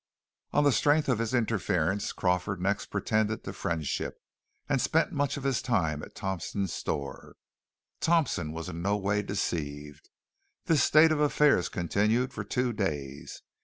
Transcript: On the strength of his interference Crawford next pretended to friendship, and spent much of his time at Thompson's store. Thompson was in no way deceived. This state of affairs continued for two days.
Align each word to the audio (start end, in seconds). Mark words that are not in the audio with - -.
On 0.51 0.63
the 0.63 0.71
strength 0.71 1.07
of 1.09 1.19
his 1.19 1.31
interference 1.31 2.11
Crawford 2.11 2.59
next 2.59 2.87
pretended 2.87 3.43
to 3.43 3.53
friendship, 3.53 4.17
and 4.67 4.81
spent 4.81 5.11
much 5.11 5.37
of 5.37 5.43
his 5.43 5.61
time 5.61 6.01
at 6.01 6.15
Thompson's 6.15 6.73
store. 6.73 7.35
Thompson 7.99 8.51
was 8.51 8.67
in 8.67 8.81
no 8.81 8.97
way 8.97 9.21
deceived. 9.21 10.09
This 10.65 10.81
state 10.81 11.11
of 11.11 11.19
affairs 11.19 11.69
continued 11.69 12.33
for 12.33 12.43
two 12.43 12.73
days. 12.73 13.43